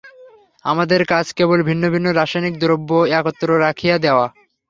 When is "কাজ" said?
1.05-1.25